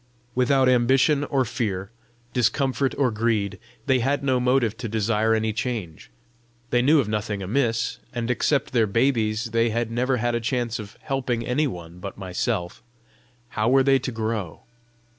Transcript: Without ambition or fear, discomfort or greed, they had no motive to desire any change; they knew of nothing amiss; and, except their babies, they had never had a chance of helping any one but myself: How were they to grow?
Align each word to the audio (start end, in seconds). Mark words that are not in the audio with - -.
Without 0.33 0.67
ambition 0.67 1.23
or 1.25 1.45
fear, 1.45 1.91
discomfort 2.33 2.95
or 2.97 3.11
greed, 3.11 3.59
they 3.85 3.99
had 3.99 4.23
no 4.23 4.39
motive 4.39 4.75
to 4.77 4.89
desire 4.89 5.35
any 5.35 5.53
change; 5.53 6.09
they 6.71 6.81
knew 6.81 6.99
of 6.99 7.07
nothing 7.07 7.43
amiss; 7.43 7.99
and, 8.11 8.31
except 8.31 8.73
their 8.73 8.87
babies, 8.87 9.51
they 9.51 9.69
had 9.69 9.91
never 9.91 10.17
had 10.17 10.33
a 10.33 10.39
chance 10.41 10.79
of 10.79 10.97
helping 11.03 11.45
any 11.45 11.67
one 11.67 11.99
but 11.99 12.17
myself: 12.17 12.81
How 13.49 13.69
were 13.69 13.83
they 13.83 13.99
to 13.99 14.11
grow? 14.11 14.63